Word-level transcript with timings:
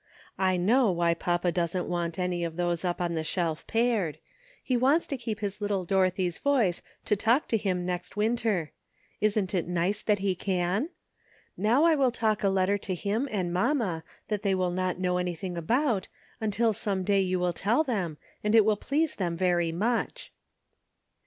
I 0.39 0.57
know 0.57 0.89
why 0.91 1.13
papa 1.13 1.51
doesn't 1.51 1.87
want 1.87 2.17
any 2.17 2.43
of 2.43 2.55
those 2.55 2.83
up 2.83 2.99
on 2.99 3.13
the 3.13 3.23
shelf 3.23 3.67
pared; 3.67 4.17
he 4.63 4.75
wants 4.75 5.05
to 5.05 5.15
keep 5.15 5.41
his 5.41 5.61
little 5.61 5.85
Dorothy's 5.85 6.39
voice 6.39 6.81
to 7.05 7.15
talk 7.15 7.47
to 7.49 7.55
him 7.57 7.85
next 7.85 8.17
winter. 8.17 8.71
Isn't 9.19 9.53
it 9.53 9.67
nice 9.67 10.01
that 10.01 10.17
he 10.17 10.33
can? 10.33 10.89
Now 11.55 11.81
362 11.83 11.83
AT 11.83 11.83
LAST. 11.83 11.85
I 11.85 11.95
will 12.01 12.09
talk 12.11 12.43
a 12.43 12.49
letter 12.55 12.77
to 12.79 12.95
him 12.95 13.27
and 13.31 13.53
mamma 13.53 14.03
that 14.29 14.41
they 14.41 14.55
will 14.55 14.71
not 14.71 14.97
know 14.97 15.19
anything 15.19 15.55
about, 15.55 16.07
until 16.39 16.73
some 16.73 17.03
day 17.03 17.21
you 17.21 17.39
will 17.39 17.53
tell 17.53 17.83
them, 17.83 18.17
and 18.43 18.55
it 18.55 18.65
will 18.65 18.77
please 18.77 19.17
them 19.17 19.37
very 19.37 19.71
much." 19.71 20.33